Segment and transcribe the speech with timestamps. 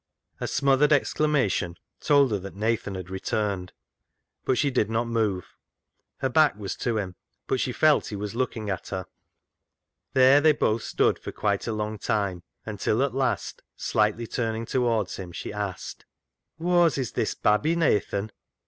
[0.39, 3.71] A smothered exclamation told her that Nathan had returned.
[4.45, 5.53] But she did not move.
[6.21, 7.13] Her back was to him,
[7.45, 9.05] but she felt he was looking at her.
[10.13, 15.17] There they both stood for quite a long time, until at last, slightly turning towards
[15.17, 18.31] him, she asked— TATTY ENTWISTLE'S RETURN 121" Whoa's is this babby, Nathan